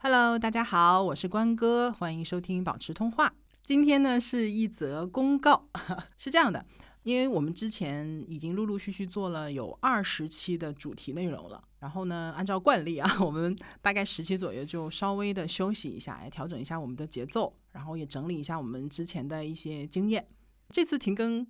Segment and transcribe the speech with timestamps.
[0.00, 3.34] Hello，大家好，我是关哥，欢迎收听保持通话。
[3.64, 5.68] 今天呢是一则公告，
[6.16, 6.64] 是这样的，
[7.02, 20.28] 因为我们之前已经陆陆续续做了有二十期的主题内容了，然后呢，按照惯例啊， 我们大概十期左右就稍微的休息一下，来调整一下我们的节奏，然后也整理一下我们之前的一些经验。
[20.70, 21.44] 这次停更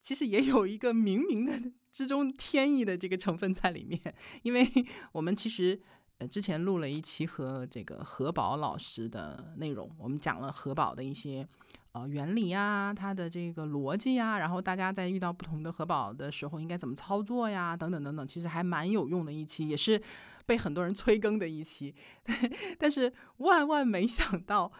[0.00, 4.00] 其实也有一个冥冥的之中天意的这个成分在里面，
[4.44, 4.66] 因为
[5.12, 5.78] 我们其实。
[6.26, 11.46] 之前录了一期和这个核保老师的内容，我们讲了核保的一些
[11.92, 20.00] 呃原理呀，它的这个逻辑呀，然后大家在遇到不同的核保的时候应该怎么操作呀，等等等等，其实还蛮有用的一期，也是
[20.46, 21.94] 被很多人催更的一期。
[22.78, 24.70] 但是万万没想到，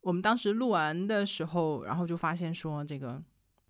[0.00, 3.22] 我们当时录完的时候，然后就发现说这个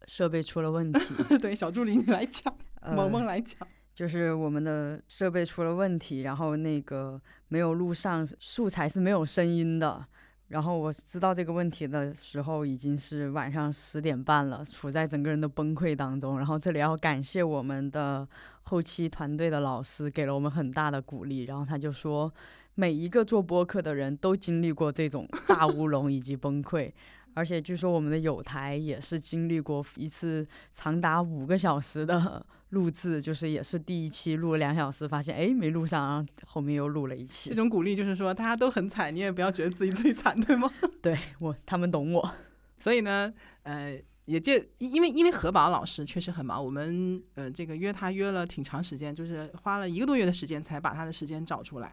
[0.07, 1.01] 设备出了问题。
[1.41, 2.54] 对，小助理你来讲，
[2.95, 3.66] 萌萌来讲。
[3.95, 10.05] 就是我们的设备出了问题，然后那个没有录上素材是没有声音的。
[10.48, 16.37] 然后我知道这个问题的时候已经是晚上十点半了，处在整个人的崩溃当中。
[16.37, 18.29] 然后这里要感谢我们的
[18.65, 21.45] 后期团队的老师，给了我们很大的鼓励。
[21.45, 22.30] 然后他就说，
[22.74, 26.93] 每一个做播客的人都经历过这种大乌龙以及崩溃。
[27.32, 37.48] 而且据说我们的有台也是经历过一次长达五个小时的录制，就是也是第一期录了两小时，发现哎没录上，然后后面又录了一期。
[37.51, 40.70] 这种鼓励就是说大家都很惨，你也不要觉得自己最惨，对吗？
[41.01, 42.34] 对我，他们懂我。
[42.79, 51.92] 所以呢，呃，也借因为因为何宝老师确实很忙，我们呃这个约他约了挺长时间，就是花了一个多月的时间才把他的时间找出来。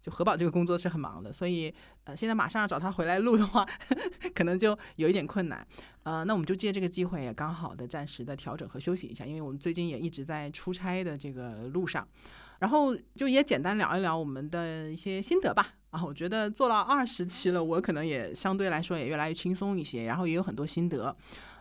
[0.00, 1.74] 就何宝这个工作是很忙的，所以
[2.08, 3.68] 呃，现在马上要找他回来录的话，
[4.34, 5.64] 可能就有一点困难。
[6.04, 12.08] 呃，那我们就借这个机会，也刚好的暂时的调整和休息一下，因为我们最近也一直在出差的这个路上，
[12.60, 15.74] 然后就也简单聊一聊我们的一些心得吧。
[15.90, 21.14] 啊，我觉得做了二十期了，我可能也相对来说也越来越轻松一些，然后也有很多心得，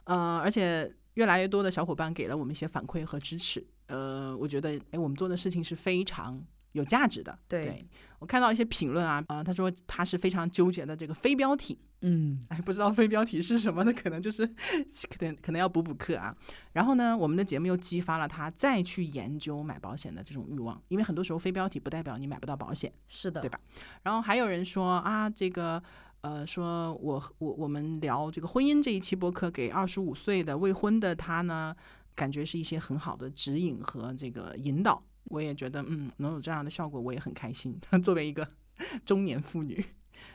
[0.06, 3.68] 呃，而且越来越多的小伙伴给了我们一些反馈和支持。
[3.88, 6.42] 呃，我觉得哎，我们做的事情是非常。
[6.78, 7.86] 有价值的，对
[8.20, 14.46] 我看到一些评论啊，啊，他说他是非常纠结的这个非标题，嗯，哎，不知道非标题是什么的，可能就是
[15.10, 16.36] 可能可能要补补课啊。
[16.74, 23.60] 然后呢，我们的节目又激发了他再去研究买保险的这种欲望，因为很多时候非标题不代表你买不到保险，是的，对吧？
[24.02, 25.82] 然后还有人说啊，这个
[26.22, 31.76] 呃，说我我我们聊这个婚姻这一期播客，给二十五岁的未婚的他呢，
[32.16, 35.04] 感觉是一些很好的指引和这个引导。
[35.30, 37.80] 我也觉得，嗯，能有这样的效果，我也很开心。
[38.04, 38.48] 作为一个
[39.06, 39.84] 中年妇女，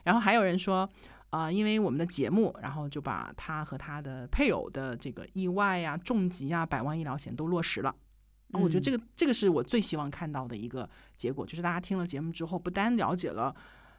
[0.04, 0.88] 然后还有人说，
[1.30, 7.94] 啊，因为我们的节目，然后就把他和他的配偶的这个意外呀、重疾啊、百万医疗险都落实了。
[8.52, 10.86] 我觉得这个这个是我最希望看到的一个
[11.16, 13.54] 结果，就是大家听了节目之后，不单了解了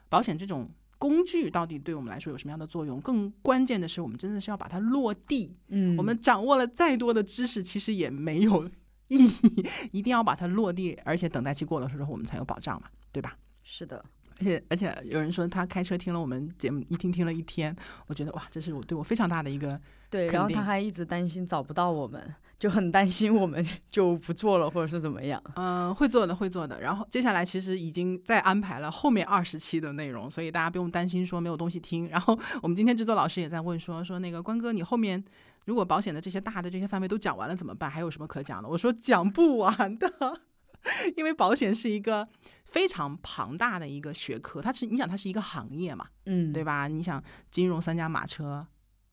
[0.09, 5.58] 保险这种工具到底对我们来说有什么样的作用，更关键的是，我们真的是要把它落地。
[5.70, 8.70] 嗯，我们掌握了再多的知识，其实也没有。
[9.13, 13.38] 意 义一定要把它落地，而且等待期过了之后，我们才有保障嘛，对吧？
[13.63, 14.03] 是的，
[14.40, 17.73] 而且而且有人说他开车听了我们节目一听听了一天，
[18.07, 19.79] 我觉得哇，这是我对我非常大的一个
[20.09, 20.28] 对。
[20.28, 22.22] 然后他还一直担心找不到我们，
[22.59, 25.41] 就很担心我们就不做了或者是怎么样。
[25.56, 26.81] 嗯，会做的会做的。
[26.81, 32.09] 然后接下来其实已经在安排了后面二十期的内容，所以大家不用担心说没有东西听。
[32.09, 35.23] 然后我们今天制作老师也在问说说那个关哥，你后面。
[35.66, 37.90] 如果保险的这些大的这些范围都讲完了怎么办？
[37.90, 38.68] 还有什么可讲的？
[38.68, 40.41] 我说讲不完的，
[41.16, 42.28] 因为保险是一个
[42.66, 46.88] 非常庞大的一个学科，它是你想它是一个行业嘛，嗯，对吧？
[46.88, 48.68] 你想金融三驾马车，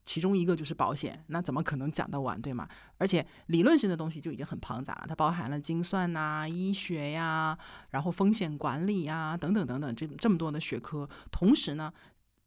[0.04, 2.68] 其中一个就是保险，那怎么可能讲得完，对吗？
[2.98, 7.56] 而且理论性的东西就已经很庞杂了，它包含了精算呐、医学呀，
[7.90, 11.08] 然后风险管理呀等等等等这这么多的学科。
[11.30, 11.92] 同时呢，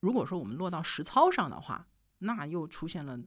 [0.01, 1.87] 如果说我们落到实操上的话，
[2.19, 3.17] 那又出现了。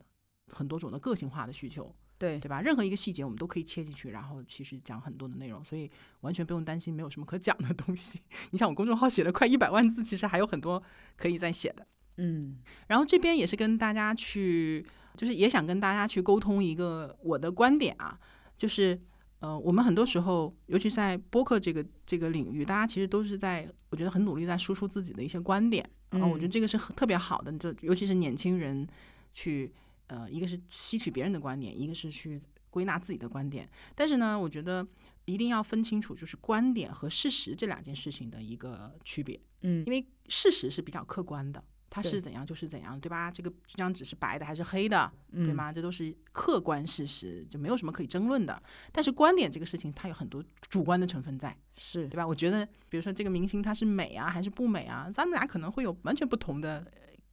[0.52, 2.60] 很多种的个性化的需求，对对吧？
[2.60, 5.90] 任何一个细节我们都可以切进去，然后其实讲很多的内容，所以
[6.20, 8.20] 完全不用担心没有什么可讲的东西。
[8.52, 10.82] 你想，我公众号写了快一百万字，其实还有很多
[11.16, 11.86] 可以再写的。
[12.18, 18.18] 嗯，然后这边也是跟大家去，就是也想跟大家去沟通一个我的观点啊，
[18.56, 18.98] 就是
[19.40, 28.86] 呃，我们很多时候，尤其是在播客这个这个领域，大家其实都是在，我觉得很努力在输出自己的一些观点，然后我觉得这个是特别好的，就尤其是年轻人
[29.34, 29.70] 去。
[30.08, 33.68] 呃，一个是吸取别人的观点，一个是去归纳自己的观点。
[33.94, 34.86] 但是呢，我觉得
[35.24, 39.40] 一定要分清楚，就是观点和事实这两件事情的一个区别。
[39.62, 41.62] 嗯，因为事实是比较客观的。
[41.88, 43.30] 它是怎样就是怎样，对吧？
[43.30, 45.54] 这个这张纸是白的还是黑的，嗯对？
[45.54, 45.72] 吗？
[45.72, 48.60] 这都是客观事实，就没有什么可以争论的。
[48.92, 52.26] 但是观点这个事情，它有很多主观的成分在，是对吧？
[52.26, 56.84] 我觉得，比如说这个明星他是美啊还是不美啊，咱们俩可能会有完全不同的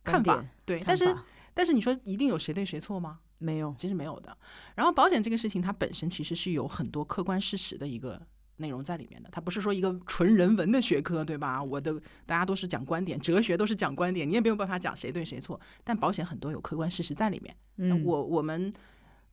[0.01, 0.81] 看法，对。
[0.85, 3.19] 但是法但是你说一定有谁对谁错吗？
[3.37, 4.37] 没有，其实没有的。
[4.75, 8.21] 然后保险这个事情，它本身其实是有很多客观事实的一个
[8.57, 11.61] 内容在里面的，它不是说一个纯人文的学科，对吧？
[11.61, 11.93] 我的
[12.25, 15.59] 大家都是讲观点，哲学都是讲观点，你也没有办法讲谁对谁错。
[15.83, 17.55] 但保险很多有客观事实在里面。
[17.77, 18.71] 嗯，我我们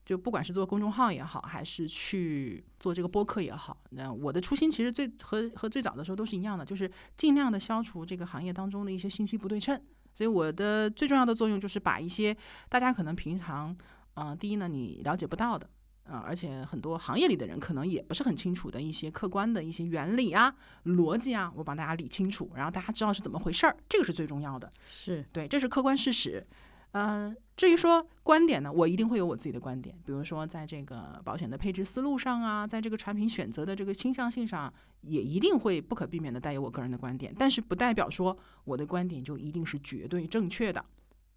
[0.05, 9.81] 就不管是做公众号也好，还是去做这个播客也好，那我的初心其实最和和最早的时候都是一样的，就是尽量的消除这个行业当中的一些信息不对称。
[10.15, 12.37] 所以我的最重要的作用就是把一些
[12.69, 13.77] 大家可能平常，
[14.15, 15.69] 呃，第一呢你了解不到的。
[16.05, 20.53] 啊、而且很多行业里的人可能也不是很清楚的一些客观的一些原理啊、
[20.87, 24.69] 逻辑啊，我帮大家理清楚，然后大家知道是怎么回事儿，这个是最重要的。
[24.89, 26.45] 是对，这是客观事实。
[26.93, 29.97] 呃，至于说观点呢，我一定会有我自己的观点。
[30.05, 34.73] 比如说，在这个保险的配置思路上啊，在这个产品选择的这个倾向性上，
[35.03, 37.33] 也一定会不可避免的带有我个人的观点。
[37.39, 40.85] 但是不代表说我的观点就一定是绝对正确的，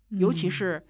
[0.09, 0.87] 尤其嗯是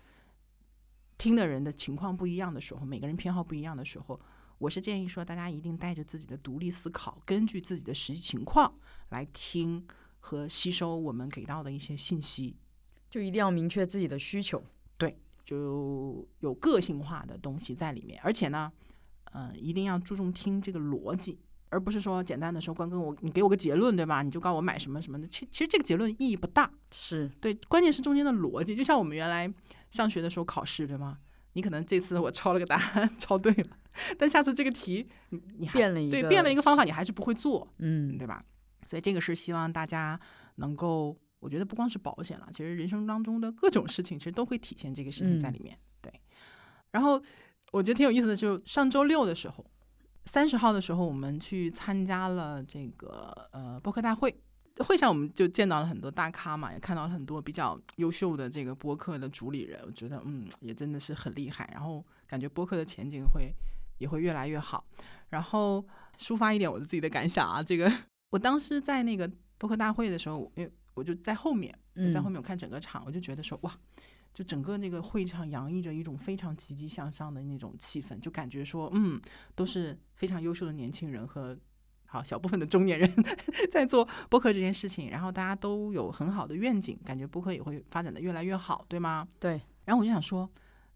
[1.18, 4.18] 听的人的情况不一样的时候，每个人偏好不一样的时候，
[4.60, 8.74] 我是建议说，大家一定带着自己的独立思考，根据自己的实际情况
[9.10, 9.86] 来听
[10.22, 12.56] 和吸收我们给到的一些信息。
[13.14, 14.60] 就一定要明确自己的需求。
[14.98, 15.16] 对
[15.46, 18.72] 就有个性化的东西在里面，而且呢，
[19.26, 21.38] 呃，一定要注重听这个逻辑，
[21.70, 24.24] 而不是说简单的说关哥我你给我个结论对吧？
[24.24, 29.54] 你就告诉我买什么什么的，其其实这个结论意义不大，是对，关键是中间的逻辑，就像我们原来
[29.92, 31.20] 上学的时候考试对吗？
[31.54, 33.78] 你可能这次我抄了个答案抄对了，
[34.18, 38.44] 但下次这个题你变了一个对变了一个方法，你还是不会做，嗯，对吧？
[38.88, 40.20] 所以这个是希望大家
[40.56, 45.78] 能够，我觉得不光是保险了，其实人生当中的各种事情，其实都会体现这个事情在里面。
[46.02, 46.12] 对，
[46.92, 47.22] 然后
[47.72, 49.66] 我觉得挺有意思的，就是上周六的时候，
[50.26, 54.34] 三十号的时候，我们去参加了这个呃播客大会。
[54.78, 63.54] 会上我们就见到了很多大咖嘛，也看到了很多比较优秀的这个播客的主理人，我觉得嗯也真的是很厉害，然后感觉播客的前景会
[64.00, 64.84] 也会越来越好。
[65.30, 65.86] 然后
[66.18, 67.92] 抒发一点我的自己的感想啊，这个
[68.32, 69.30] 我当时在那个
[69.60, 73.78] 播客大会的时候，因为我就在后面，我在后面我看整个场，我就觉得说哇，
[74.34, 79.22] 就整个那个会场洋溢着一种非常积极向上的那种气氛，就感觉说嗯，
[79.56, 81.58] 都是非常优秀的年轻人和。
[82.06, 83.12] 好，小部分的中年人
[83.72, 89.28] 在做播客这件事情，然后大家都有很好的愿景，感觉播客也会发展的越来越好，对吗？
[89.40, 89.60] 对。
[89.84, 90.48] 然后我就想说，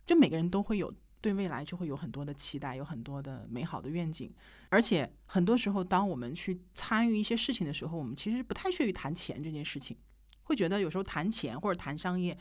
[0.06, 4.32] 就每个人都会有对未来就会有很多的期待，有很多的美好的愿景，
[4.70, 9.98] 而且很多时候，当我们去参与一些事情的时候，我们其实不太屑于谈钱这件事情，
[10.44, 12.38] 会觉得有时候谈钱或者谈商业。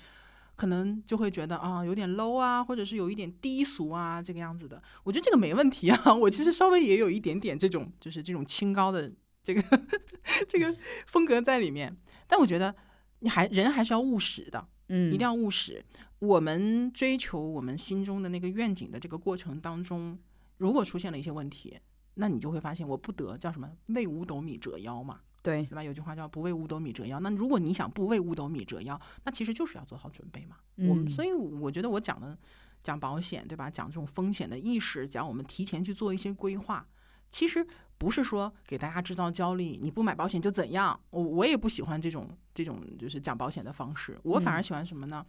[0.58, 4.82] 可能就会觉得啊有点 low 啊，或者是有一点低俗啊，这个样子的。
[5.04, 9.12] 我觉得这个没问题啊， 我其实稍微也有一点点这种，就是这种清高的
[9.42, 9.62] 这个
[10.48, 10.74] 这个
[11.08, 11.94] 风格在里面。
[12.26, 12.74] 但我觉得
[13.18, 15.84] 你还人还是要务实的，嗯，一定要务实。
[16.18, 20.18] 我们追求我们心中的那个愿景的这个过程当中，
[20.58, 21.78] 如果出现了一些问题，
[22.14, 25.20] 那你就会发现我不得叫什么为五斗米折腰嘛。
[25.42, 25.84] 对对吧？
[25.84, 27.20] 有句话叫“不为五斗米折腰”。
[27.20, 30.56] 那如果你想不为五斗米折腰，那其实就是要做好准备嘛。
[30.74, 32.36] 我们嗯所以我觉得我讲的
[32.82, 33.70] 讲保险，对吧？
[33.70, 36.84] 讲这种风险的意识，讲我们提前去做一些规划，
[37.30, 37.64] 其实
[37.96, 40.98] 不是说给大家制造焦虑，你不买保险就怎样。
[41.10, 45.24] 我我也不喜欢这种这种就是讲保险的方式，我反而嗯喜欢什么呢？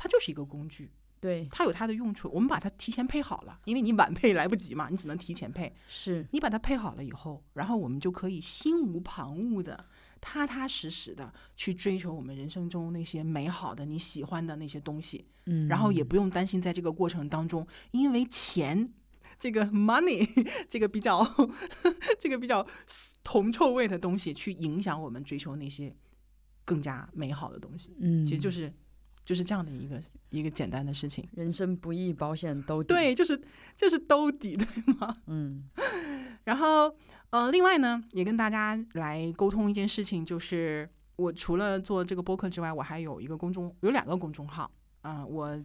[0.00, 0.90] 它就是一个工具，
[1.20, 5.70] 对它有它的用处，我们把它提前配好了，因为你晚配来不及嘛，你只能提前配。
[5.86, 9.84] 是你把它配好了以后，然后我们就可以心无旁骛的、
[10.18, 18.94] 踏踏实实的去追求我们人生中那些美好的、你喜欢的那些东西，嗯，然后也不用担心在这个过程当中，因为钱。
[19.38, 20.28] 这个 money，
[20.68, 21.26] 这个比较，
[22.20, 22.66] 这个比较
[23.24, 25.96] 铜臭味的东西，去影响我们追求那些
[26.62, 28.70] 更加美好的东西，嗯，其实就是
[29.24, 31.28] 就是这样的一个一个简单的事情。
[31.32, 33.40] 人生不易，保险兜底，对，就是
[33.76, 35.14] 就是兜底， 对吗？
[35.26, 35.68] 嗯
[36.44, 36.94] 然后，
[37.30, 44.70] 呃，另外呢，也跟大家来沟通一件事情，就是我除了做这个播客之外，我还有一个公众，有两个公众号。
[45.02, 45.58] 嗯、我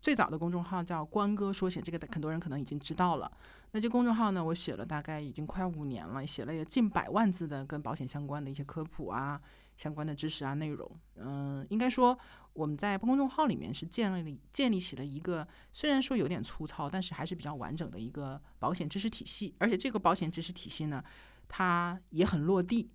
[0.00, 3.30] 最早的公众号叫“关哥说写”，这个很多人可能已经知道了。
[3.72, 9.38] 那这公众号呢，我写了大概已经快五年了，写了也近百万字的跟保险相关的一些科普啊、
[9.78, 11.00] 相关的知识啊内容。
[11.14, 12.18] 嗯、应该说
[12.52, 19.54] 我们在公众号里面是建立了建立起了一个虽然说有点粗糙，但是还是比较完整的一个保险知识体系。
[19.58, 21.02] 而且这个保险知识体系呢，
[21.48, 22.90] 它也很落地。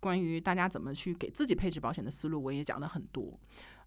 [0.00, 3.38] 关于大家怎么去给自己配置保险的思路，我也讲了很多。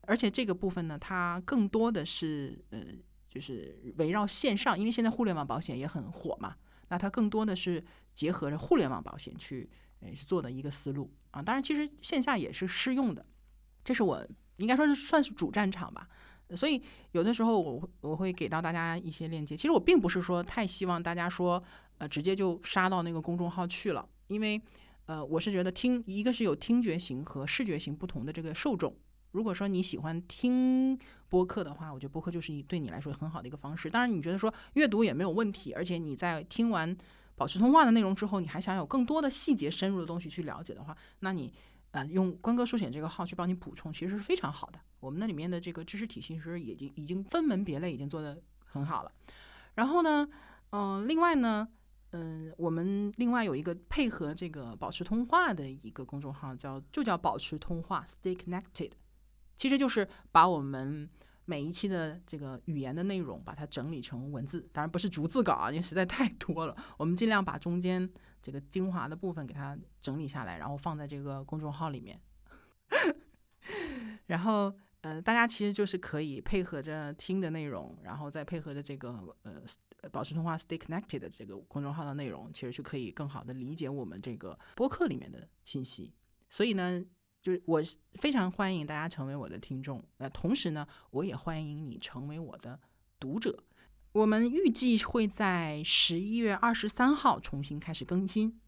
[0.02, 2.82] 而且这个部分呢，它更多的是呃，
[3.28, 6.56] 就是围绕线上，因为现在互联网保险也很火嘛。
[6.88, 9.70] 那它更多的是结合着互联网保险去
[10.06, 11.42] 呃做的一个思路啊。
[11.42, 13.26] 当然，其实线下也是适用的，
[13.84, 14.26] 这是我
[14.58, 16.08] 应该说是算是主战场吧。
[16.56, 16.80] 所以
[17.14, 19.58] 有的时候我我会给到大家一些链接。
[19.58, 21.62] 其实我并不是说太希望大家说
[21.98, 24.62] 呃直接就杀到那个公众号去了，因为
[25.08, 28.96] 呃我是觉得听一个是有听觉型和视觉型不同的这个受众。
[29.32, 30.98] 如果说你喜欢听
[31.28, 33.90] 播客的话，我觉得播客就是一对你来说很好的一个方式。
[33.90, 36.96] 当然，你觉得说阅读也没有问题，而且你在听完
[37.36, 41.54] 保持通话的内容之后，你还想有更多的细节、深入的东西去了解的话，那你
[41.92, 44.80] 呃用关哥书写这个号去帮你补充，其实是非常好的。
[45.00, 49.12] 我们那里面的这个知识体系其实已经已经分门别类，已经做得很好了。
[49.76, 50.28] 然后呢，
[50.72, 51.68] 嗯，另外呢，
[52.12, 58.92] 嗯，我们另外有一个配合这个保持通话的一个公众号，叫就叫保持通话，Stay Connected。
[59.58, 61.10] 其实就是把我们
[61.46, 66.76] 每一期的这个语言的内容，把它整理成文字，当然不是逐字稿啊，因为实在太多了。
[66.98, 68.10] 我们尽量把中间
[68.42, 72.20] 这个精华的部分给它整理下来，然后放在这个公众号里面。
[74.26, 86.12] 然后，呃，大家其实就是可以配合着听的内容，然后再配合着这个呃保持通话 Stay Connected 的这个公众号的内容，其实就可以更好的理解我们这个播客里面的信息。
[86.50, 87.06] 所以呢。
[87.46, 87.80] 就是我
[88.16, 92.80] 非常欢迎大家成为我的听众，那同时呢，我也欢迎你成为我的
[93.20, 93.64] 读者。
[94.14, 98.60] 我们预计会在十一月二十三号重新开始更新，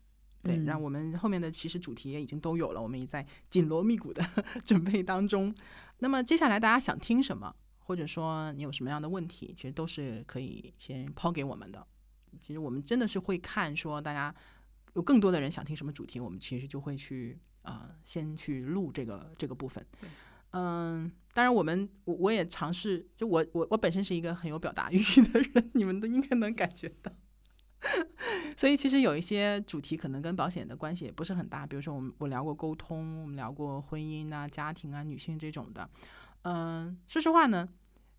[0.43, 4.23] 对，让我们后面的其实主题也已经都有了，我们也在紧锣密鼓的
[4.63, 5.51] 准备当中。
[5.97, 11.83] 那么接下来大家想听什么，或者说你有什么样的问题，其实都是可以先抛给我们的。
[12.39, 14.35] 其实我们真的是会看说大家
[14.93, 17.39] 有更多的人想听什么主题，我们其实就会去。
[17.67, 19.85] 啊，先去录这个这个部分。
[20.51, 27.11] 嗯，当然我们我我也尝试，就我我我本身是一个很有表达欲的人，你们都应该能感觉到。
[28.57, 35.87] 所以其实有一些主题可能跟保险的关系也不是很大，比如说我们我聊过沟通，我们聊过婚姻啊、家庭啊、女性这种的。
[36.43, 37.67] 嗯，说实话呢。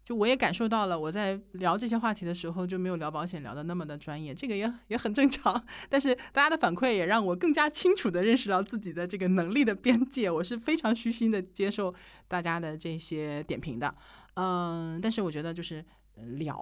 [0.08, 5.62] 就我也感受到了，我在聊这些话题的时候就没有聊保险聊的那么的专业，这个也也很正常。
[5.90, 11.94] 但是大家的反馈也让我更加清楚的认识到自己的这个能力的边界，我是非常虚心的接受
[12.26, 13.94] 大家的这些点评的。
[14.36, 15.84] 嗯，但是我觉得就是
[16.38, 16.58] 聊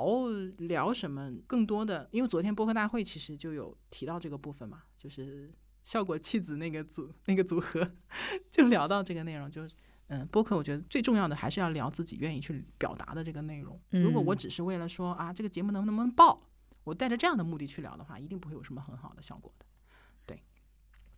[0.58, 5.52] 聊什么更多的，因为昨天播客大会其实就有提到这个部分嘛，就是
[5.84, 7.88] 效果弃子那个组那个组合
[8.50, 9.68] 就聊到这个内容就。
[10.08, 13.76] 嗯，播客我觉得最重要的还是要聊自己愿意去表达的这个内容。
[13.90, 16.40] 如果我只是为了说啊，这个节目能不能报，
[16.84, 19.66] 我带着这样的目的去聊的话，一定不会有什么很好的效果的。
[20.25, 20.40] 对，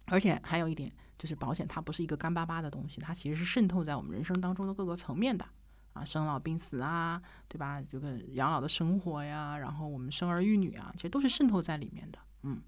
[0.07, 5.45] 而且还有一点就是，保险它不是一个干巴巴的东西，它其实是渗透在我们人生当中的各个层面的
[5.92, 7.83] 啊，生老病死啊，对吧？
[7.83, 12.18] 这个养老的生活呀，然后我们生儿育女啊，其实都是渗透在里面的。
[12.45, 12.62] 嗯，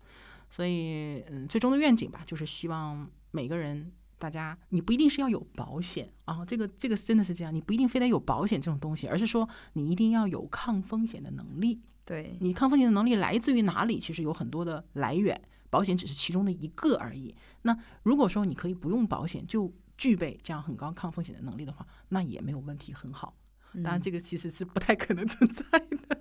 [0.51, 3.91] 所以嗯，最终的愿景吧，就是希望每个人。
[4.21, 11.81] 大家，你不一定是要有保险啊，这个这个真的是这样，你不一定非得有保险这种东西，而是说你一定要有抗风险的能力。
[12.05, 13.99] 对你抗风险的能力来自于哪里？
[13.99, 17.35] 其实有很多的来源，保险只是其中的一个而已。
[17.63, 23.35] 那如果说你可以不用保险就具备这样很高抗风险的能力的话，那也没有问题，很好。
[23.73, 26.19] 当然，这个其实是不太可能存在的。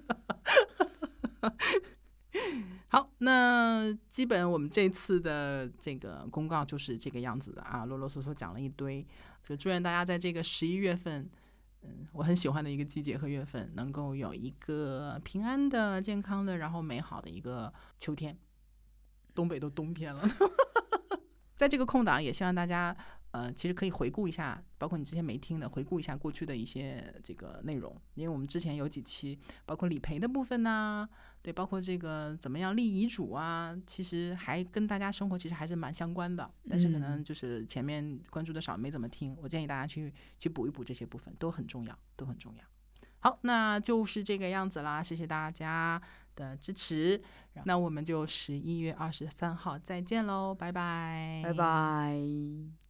[2.90, 9.06] 好，那基本我们这次的这个公告就是这个样子的啊，啰啰嗦嗦讲了一堆，
[9.48, 11.30] 就祝愿大家在这个十一月份，
[11.84, 18.38] 嗯，我很喜欢的一个季节和月份，能够有一个平安的、健康的，然后美好的一个秋天。
[19.36, 20.28] 东北都冬天了，
[21.56, 22.96] 在这个空档，也希望大家。
[23.32, 31.08] 呃，其实可以回顾一下，包括你之前没听的，回顾一下过去的一些这个内容，因为我们之前有几期，包括理赔的部分呐，
[31.42, 42.64] 对，包括这个怎么样立遗嘱啊，其实还跟大家生活其实还是蛮相关的，但是可能就是前面关注的少，没怎么听，我建议大家去去补一补这些部分，都很重要，都很重要。
[43.20, 46.02] 好，那就是这个样子啦，谢谢大家
[46.36, 47.22] 的支持，
[47.66, 52.89] 那我们就十一月二十三号再见喽，拜拜，拜拜。